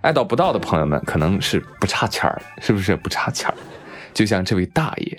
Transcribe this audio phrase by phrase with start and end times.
[0.00, 3.54] 爱到不到的朋友们可能是不差钱儿，是不是不差钱儿？
[4.14, 5.18] 就像这位大爷，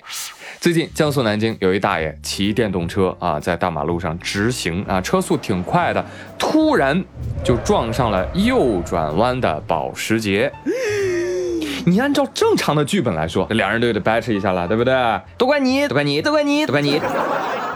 [0.60, 6.04] 最近江苏南京有一大爷骑电动车啊，在大马路上直行啊，车速挺快的，
[6.38, 7.02] 突然
[7.44, 10.52] 就撞上了右转弯的保时捷。
[11.86, 14.94] 你按照正常的剧本来说，这两人都得掰扯一下了，对不对？
[15.38, 17.00] 都怪你，都怪你，都怪你，都怪你，是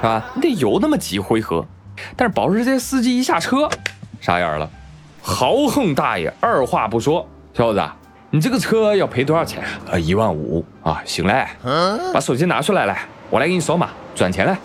[0.02, 0.30] 吧？
[0.34, 1.64] 你得有那么几回合。
[2.14, 3.68] 但是保时捷司机一下车，
[4.20, 4.68] 傻眼了，
[5.28, 7.82] 豪横大爷二话不说，小伙子，
[8.30, 9.68] 你这个车要赔多少钱啊？
[9.90, 11.44] 呃，一万五啊，行嘞，
[12.14, 14.56] 把手机拿出来来，我来给你扫码转钱来。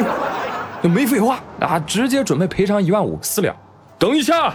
[0.82, 3.56] 就没废话啊，直接准备赔偿一万五私了。
[3.98, 4.54] 等一下，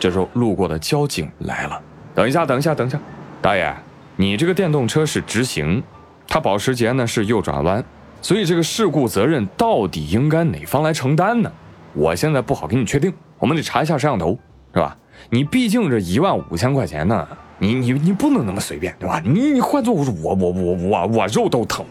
[0.00, 1.78] 这时候路过的交警来了。
[2.14, 2.98] 等一下，等一下，等一下。
[3.42, 3.70] 大爷，
[4.16, 5.82] 你这个电动车是直行，
[6.26, 7.84] 它保时捷呢是右转弯，
[8.22, 11.52] 所以这个事故责任到底应该哪方来承担呢？
[11.92, 14.38] 我现在不好给你确定，我们得查一下摄像头，
[14.74, 14.96] 是吧？
[15.30, 17.26] 你毕竟这一万五千块钱呢，
[17.58, 19.20] 你你你不能那么随便，对吧？
[19.24, 21.84] 你你换做我我我我我我肉都疼，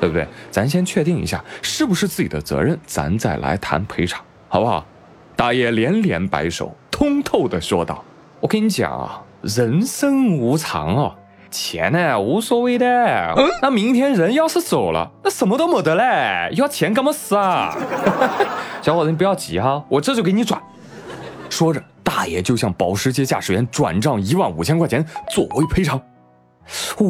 [0.00, 0.26] 对不对？
[0.50, 4.84] 咱先确定一下是不是自己的责任，咱再来谈赔偿，好不好？
[5.36, 8.04] 大爷连连摆手，通透的说道
[8.40, 11.16] ：“我跟你讲啊。”人生无常哦，
[11.50, 13.34] 钱呢无所谓的。
[13.60, 17.76] 那明天人要是走了，那什么都没得嘞，要钱干么事啊？
[18.80, 20.62] 小伙子，你不要急哈，我这就给你转。
[21.50, 21.82] 说着，
[22.14, 25.98] 大爷就向保时捷驾驶员转账一万五千块钱作为赔偿。
[26.98, 27.06] 哇，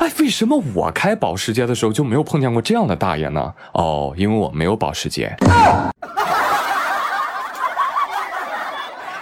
[0.00, 3.54] 哎，为什么我开保时捷的时候就没有碰见过这样的大爷呢？
[3.72, 5.32] 哦，因为我没有保时捷。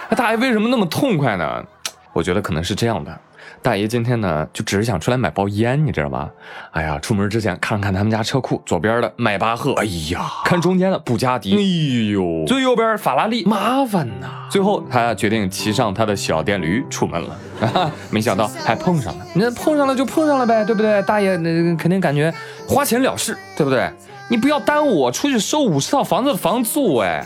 [0.09, 1.63] 那大爷为什么那么痛快呢？
[2.11, 3.15] 我觉得可能是这样的，
[3.61, 6.29] 大爷今天呢就只是想出来买包烟，你知道吗？
[6.71, 14.47] 哎呀，出门之前看了看他们家车库，左边的迈巴赫，哎呀，看中间的布加迪，哎呦，最右边法拉利，麻烦呐。
[14.49, 17.37] 最后他决定骑上他的小电驴出门了，
[17.73, 19.25] 啊 没想到还碰上了。
[19.35, 21.01] 那碰上了就碰上了呗，对不对？
[21.03, 22.33] 大爷那肯定感觉
[22.67, 23.91] 花钱了事，对不对？
[24.31, 27.25] 你不要耽误我出去收五十套房子的房租哎，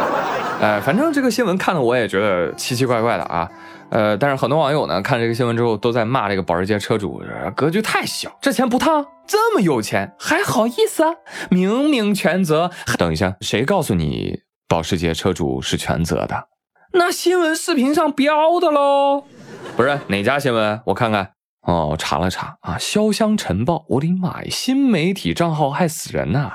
[0.60, 3.48] 哎，反正这个新闻看的我也觉得奇奇怪怪的啊，
[3.94, 7.22] 呃，但是很多网友呢看这个新闻之后都在骂这个保时捷车主
[7.54, 11.14] 格局太小，这钱不烫，这么有钱还好意思啊？
[11.48, 12.72] 明明全责。
[12.98, 16.48] 等一下，谁告诉你保时捷车主是全责的？
[16.94, 19.24] 那新闻视频上标的喽，
[19.76, 20.80] 不是哪家新闻？
[20.86, 21.30] 我看看。
[21.62, 26.52] 哦，查了查啊，《潇湘晨报》，我的妈呀，新媒体账号害死人呐！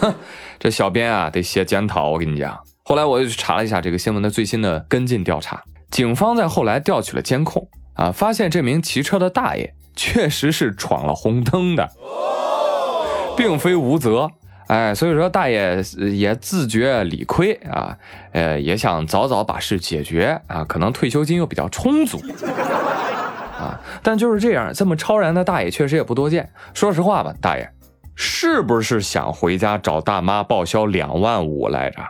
[0.00, 0.14] 哼，
[0.58, 2.58] 这小编啊得写检讨，我跟你讲。
[2.84, 11.88] 后来我又去查了一下这个新闻的最新的跟进调查，警方在后来调取了监控啊，发现这名骑车的大爷确实是闯了红灯的，
[13.36, 14.30] 并非无责。
[14.68, 15.82] 哎，所以说大爷
[16.12, 17.96] 也自觉理亏啊，
[18.32, 22.20] 呃，也想早早把事解决啊，可能退休金又比较充足。
[23.58, 26.48] 啊，但就是这样，这么超然的大爷确实也不多见。
[26.74, 27.68] 说实话吧，大爷，
[28.14, 32.02] 是不是想回家找大妈报销两万五来着？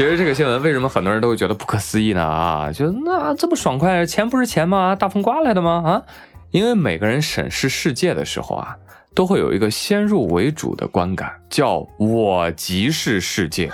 [0.00, 2.22] 其实这个新闻为什么很多人都会觉得不可思议呢？
[2.24, 4.96] 啊，就那这么爽快，钱不是钱吗？
[4.96, 5.82] 大风刮来的吗？
[5.84, 6.02] 啊，
[6.52, 8.74] 因为每个人审视世界的时候啊，
[9.14, 13.70] 都会有一个先入为主的观感，叫我即是世界。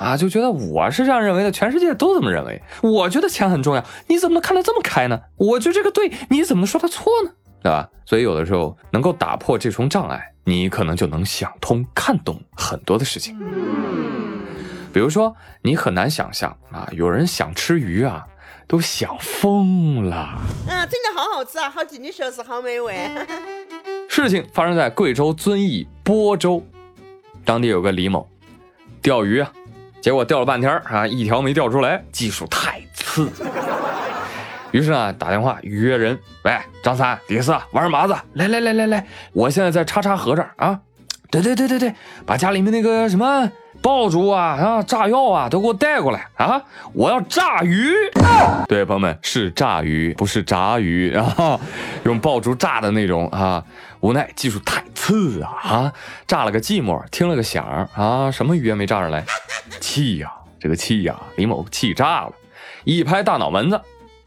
[0.00, 2.62] 啊，就觉得我是这样认为的，全世界都这么认为。
[2.80, 5.20] 我觉得钱很重要，你怎么能看得这么开呢？
[5.36, 7.30] 我觉得这个对，你怎么能说他错呢？
[7.62, 7.86] 对吧？
[8.06, 13.38] 所以有的时候能够打破这重障碍，你可能就能想通、看懂很多的事情。
[14.98, 18.26] 比如说，你很难想象啊，有人想吃鱼啊，
[18.66, 20.16] 都想疯了。
[20.16, 20.42] 啊，
[20.90, 23.08] 真的好好吃啊，好进去确实好美味。
[24.10, 26.66] 事情发生在贵州遵义播州，
[27.44, 28.28] 当地有个李某，
[29.00, 29.52] 钓鱼啊。
[30.00, 33.30] 结果钓了半天啊，一条没钓出来，技术太次。
[34.72, 38.16] 于是呢，打电话约人，喂，张三、李四，玩什么子？
[38.32, 40.80] 来来来来来，我现在在叉叉河这儿啊。
[41.30, 41.94] 对对对对对，
[42.26, 43.48] 把家里面那个什么
[43.80, 46.60] 爆竹啊、啊炸药啊都给我带过来啊！
[46.92, 47.92] 我要炸鱼。
[48.68, 51.58] 对，朋友们，是炸鱼，不是炸鱼啊，
[52.04, 53.64] 用爆竹炸的那种啊。
[54.00, 55.92] 无奈技术太次啊啊！
[56.26, 57.64] 炸了个寂寞，听了个响
[57.94, 59.24] 啊，什么鱼也没炸上来，
[59.80, 60.32] 气呀！
[60.60, 61.16] 这个气呀！
[61.36, 62.32] 李某气炸了，
[62.84, 63.80] 一拍大脑门子，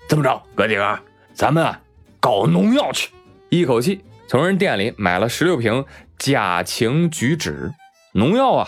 [0.08, 1.00] 这么着，哥几个，
[1.34, 1.74] 咱们
[2.20, 3.12] 搞农药去！
[3.50, 5.86] 一口气从人店里买了十六瓶
[6.18, 7.72] 甲腈菊酯。
[8.14, 8.68] 农药啊，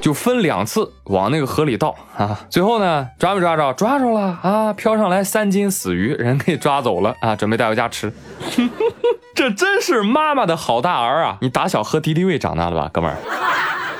[0.00, 2.40] 就分两次往那个河里倒啊。
[2.50, 3.72] 最后呢，抓没抓着？
[3.74, 4.72] 抓着了啊！
[4.72, 8.12] 飘上来三斤死鱼，人给抓走了啊，准备带回家吃。
[9.34, 11.38] 这真是妈妈的好大儿啊！
[11.40, 13.16] 你打小喝敌敌畏长大的吧，哥们儿？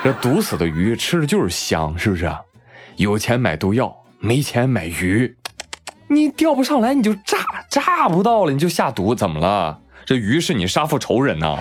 [0.02, 2.30] 这毒死的鱼吃的就是香，是不是？
[2.96, 5.36] 有钱买毒药，没钱买鱼。
[6.08, 7.38] 你钓不上来，你就炸，
[7.70, 9.78] 炸不到了你就下毒，怎么了？
[10.04, 11.56] 这鱼是你杀父仇人呐，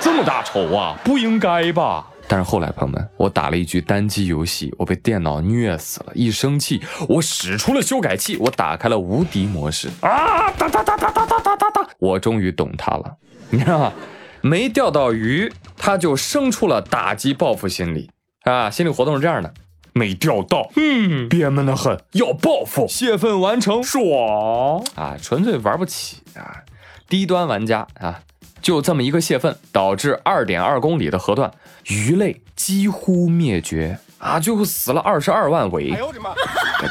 [0.00, 2.06] 这么大仇啊，不应该吧？
[2.32, 6.12] 但是后来朋友们，我打了一局单机游戏，我被电脑虐死了。
[6.14, 10.50] 一生气，我使出了修改器，我打开了无敌模式啊！
[10.52, 11.86] 哒哒哒哒哒哒哒哒哒！
[11.98, 13.16] 我终于懂他了，
[13.50, 13.92] 你知道吗？
[14.40, 18.10] 没钓到鱼，他就生出了打击报复心理
[18.44, 18.70] 啊！
[18.70, 19.52] 心理活动是这样的。
[19.92, 25.18] 没钓到，嗯，憋闷的很，要报复，泄愤完成，爽啊！
[25.20, 26.62] 纯粹玩不起啊，
[27.10, 28.20] 低端玩家啊，
[28.62, 31.52] 就这么一个泄愤，导致二点二公里的河段
[31.88, 35.90] 鱼类几乎灭绝啊，最后死了二十二万尾。
[35.90, 36.30] 哎呦我的妈！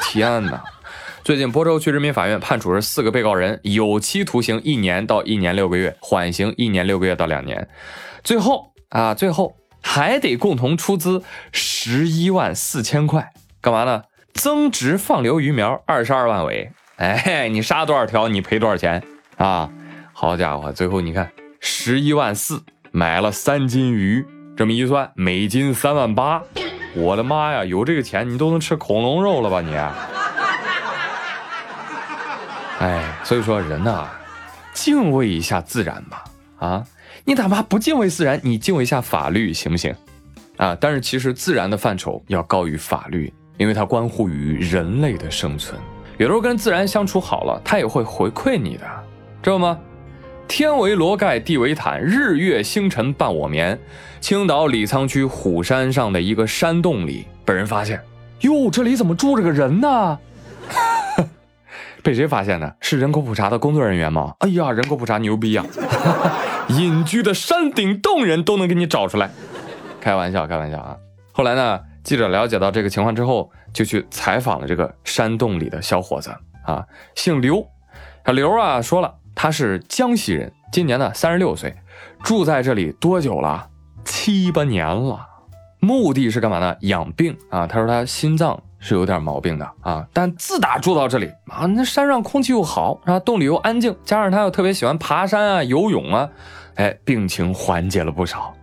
[0.04, 0.62] 天哪！
[1.24, 7.68] 最近播州区人民法院判处是四个被告人有期徒刑一年到一年六个月，缓刑一年六个月到两年。
[8.24, 9.56] 最后啊，最后。
[9.84, 14.04] 还得共同出资十一万四千块，干嘛呢？
[14.32, 16.72] 增值放流鱼苗二十二万尾。
[16.98, 19.02] 哎，你杀多少条，你赔多少钱
[19.38, 19.68] 啊？
[20.14, 21.32] 好家伙，最后你看
[21.64, 24.26] 十一万四买了三斤鱼，
[24.58, 26.42] 这么一算，每斤三万八。
[26.96, 29.76] 我的妈呀，有这个钱你都能吃恐龙肉了吧你？
[32.80, 34.08] 哎，所以说人呐，
[34.74, 36.24] 敬畏一下自然吧，
[36.58, 36.84] 啊。
[37.26, 39.96] 你哪怕不敬畏自然，你敬畏一下法律行不行？
[40.58, 40.76] 啊！
[40.82, 45.80] 但是其实自然的范畴要高于法律，因为它关乎于人类的生存。
[46.18, 48.88] 有时候跟自然相处好了，它也会回馈你的，
[49.44, 49.78] 知道吗？
[50.48, 53.80] 天为罗盖，地为毯，日月星辰伴我眠。
[54.20, 58.00] 青岛李沧区虎山上的一个山洞里被人发现，
[58.42, 60.20] 哟，这里怎么住着个人呢？
[62.04, 62.76] 被谁发现的？
[62.82, 64.36] 是人口普查的工作人员吗？
[64.40, 65.66] 哎呀，人口普查牛逼呀！
[66.70, 69.30] 隐居的山顶洞人都能给你找出来，
[70.00, 70.98] 开玩笑，开玩笑啊！
[71.32, 76.32] 后来呢，记者了解到这个情况之后，就去采访了这个山洞里的小伙子
[76.66, 76.86] 啊，
[77.16, 77.68] 姓刘，
[78.26, 81.76] 小刘啊说了，他是江西人，今年呢三十六岁，
[82.22, 83.68] 住在这里多久了？
[84.06, 85.20] 七八年了，
[85.80, 86.78] 目的是干嘛呢？
[86.82, 87.66] 养病啊！
[87.66, 96.30] 他说他心脏是有点毛病的啊，但自打住到这里啊，那山上空气又好，啊，洞里又安静，加上他又特别喜欢爬山啊、游泳啊。
[96.76, 98.54] 哎，病情缓解了不少。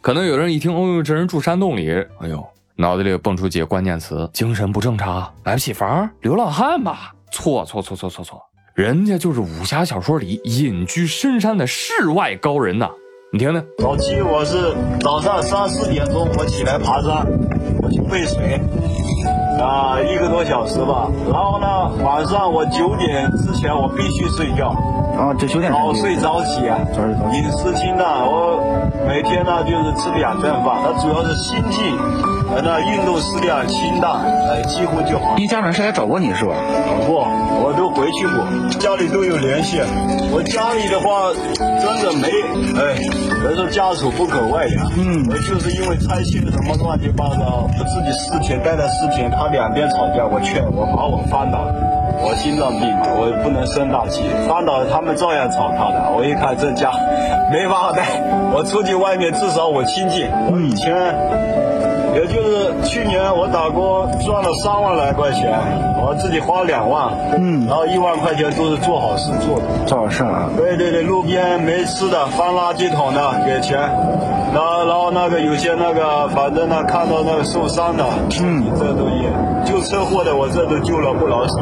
[0.00, 2.46] 可能有人一听，哦呦，这人住山洞里，哎呦，
[2.76, 7.12] 脑子里蹦出几个关键词：精神不正常，买不起房，流浪汉吧？
[7.32, 8.47] 错错错错错错，
[8.78, 12.88] 人家就是武侠小说里隐居深山的世外高人呐！
[13.32, 17.26] 你听听，早期我是早上三四点钟我起来爬山，
[17.82, 18.60] 我去背水。
[19.60, 21.10] 啊，一个多小时吧。
[21.26, 24.68] 然后呢，晚上我九点之前我必须睡觉。
[25.18, 25.72] 啊，这九点。
[25.72, 26.78] 早睡早起啊。
[27.32, 28.62] 饮食清淡，我
[29.08, 30.78] 每天呢就是吃两顿饭。
[30.84, 31.58] 它主要是心
[32.54, 34.12] 静，那运动适量，清淡，
[34.48, 35.34] 哎，几乎就好。
[35.36, 36.54] 你家人是来找过你是吧？
[36.86, 37.26] 找过，
[37.60, 38.46] 我都回去过，
[38.78, 39.80] 家里都有联系。
[40.30, 42.28] 我家里的话真的没，
[42.78, 42.94] 哎，
[43.42, 44.86] 人说家丑不可外扬。
[44.96, 45.26] 嗯。
[45.28, 49.48] 我就是因为拆迁什么乱七八糟，我自己四天待了四天，他。
[49.48, 51.64] 两边吵架，我劝我把我翻倒，
[52.20, 56.12] 我心脏病嘛，我不能生大气，翻倒他们照样吵他的。
[56.14, 56.92] 我一看这家
[57.50, 58.20] 没法带，
[58.52, 60.28] 我出去外面至少我清静。
[60.52, 60.92] 我以前
[62.18, 65.56] 也就是去年我打工赚了三万来块钱，
[66.02, 70.50] 我自己花两万，嗯，然后一万块钱都是做好事做的，做好事啊。
[70.56, 73.78] 对对对，路边没吃的翻垃圾桶的给钱。
[74.52, 78.04] 然后，然后那个有些那个，反正呢，看到那个受伤的，
[78.42, 79.30] 嗯，这都也
[79.64, 81.54] 救车祸的，我这都救了不老少。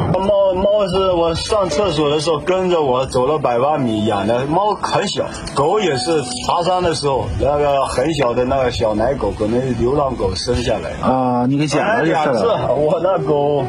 [0.57, 5.25] 猫猫是我上厕所的时候跟着我走了百八米养的，猫很小。
[5.53, 13.63] 狗也是爬山的时候，那个很小的那个小奶狗，可能流浪狗生下来啊，你给捡了两次，我那狗。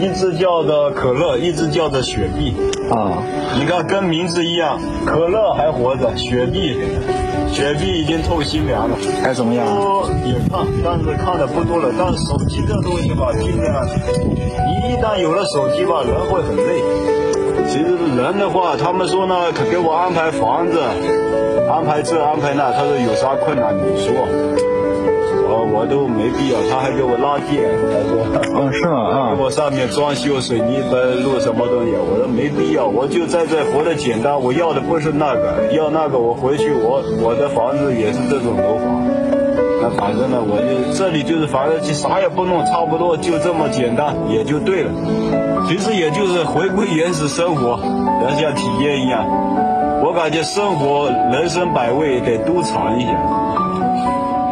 [0.00, 2.54] 一只叫的可乐，一只叫的雪碧
[2.90, 3.22] 啊！
[3.58, 6.76] 你看，跟名字一样，可乐还活着，雪碧，
[7.50, 9.66] 雪碧已经透心凉了，还怎么样？
[10.26, 11.90] 也看，但是看的不多了。
[11.98, 16.82] 但是手机这东西吧，尽量，你一旦有了手机吧，人会很累。
[17.68, 19.34] 其实人的话，他们说呢，
[19.70, 20.78] 给我安排房子，
[21.70, 24.65] 安排这安排那，他说有啥困难你说。
[25.86, 27.62] 我都没必要，他还给我拉电，
[28.34, 29.06] 他说，嗯，是吗？
[29.06, 39.06] 啊，给我上面装修水泥灯、路什么东西，我说没必要，我就在这活得简单，我要的不是那个，要那个我回去我我的房子也是这种楼房，
[39.80, 44.90] 那反正呢，我就这里就是反正就啥也不弄，差不多就这么简单也就对了，
[45.68, 47.78] 其实也就是回归原始生活，
[48.26, 49.22] 人像体验一样，
[50.02, 53.14] 我感觉生活人生百味得多尝一下，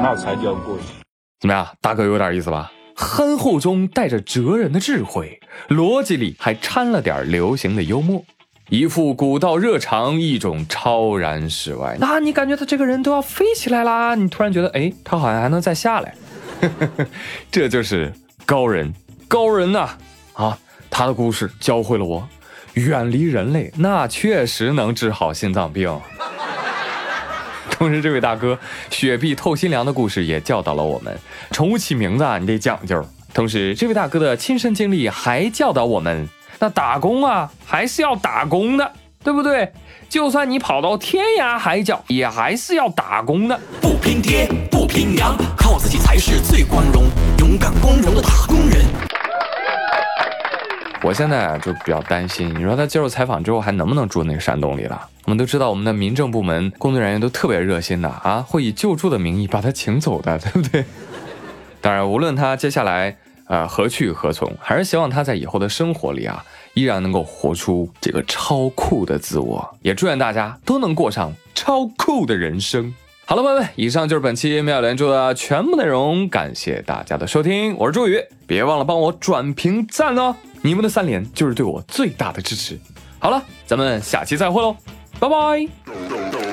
[0.01, 1.04] 那才叫过瘾。
[1.45, 2.73] 怎么样，大哥有点意思吧？
[2.97, 8.25] 憨厚中带着哲人的智慧，逻辑里还掺了点流行的幽默，
[8.71, 11.99] 一副古道热肠，一种超然世外。
[12.01, 16.15] 那你感觉他这个人都要飞起来啦，你突然觉得，哎，他好像还能再下来。
[17.53, 18.11] 这就是
[18.47, 18.95] 高人，
[19.29, 19.91] 高人呐！
[20.33, 20.59] 啊，
[20.89, 22.27] 他的故事教会了我，
[22.73, 26.01] 远离人类，那确实能治好心脏病。
[27.85, 31.15] 同时，这位大哥雪碧透心凉的故事也教导了我们，
[31.51, 33.07] 宠物起名字啊，你得讲究。
[33.35, 36.27] 同时，这位大哥的亲身经历还教导我们，
[36.59, 38.91] 那打工啊，还是要打工的，
[39.23, 39.71] 对不对？
[40.09, 43.61] 就算你跑到天涯海角，也还是要打工的。
[43.83, 47.05] 不拼爹，不拼娘，靠自己才是最光荣。
[47.41, 48.87] 勇敢光荣的打工人。
[51.05, 55.07] 我现在啊就比较担心，你说他接受采访之后还能不能住那个山洞里了？
[55.27, 60.83] 我们都知道，我们的民政部门工作人员都特别热心的啊，会以救助的名义把他请走的，对不对？
[61.83, 63.15] 当然，无论他接下来
[63.49, 66.43] 呃何去何从，还是希望他在以后的生活里啊，
[66.73, 69.77] 依然能够活出这个超酷的自我。
[69.83, 72.95] 也祝愿大家都能过上超酷的人生。
[73.27, 80.35] 好了，朋友们，以上就是本期妙连珠的全部内容，感谢大家的收听，我是朱宇，别忘了帮我转评赞哦，
[80.65, 82.79] 你们的三连就是对我最大的支持。
[83.19, 84.75] 好了，咱们下期再会喽，
[85.21, 86.44] 拜拜。